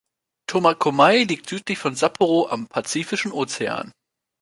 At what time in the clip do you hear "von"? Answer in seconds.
1.77-1.93